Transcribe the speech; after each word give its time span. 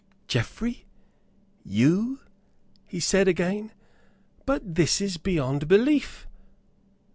"Geoffrey, 0.27 0.85
you!" 1.63 2.21
he 2.87 2.99
said 2.99 3.27
again. 3.27 3.71
"But 4.47 4.73
this 4.73 4.99
is 4.99 5.17
beyond 5.17 5.67
belief." 5.67 6.25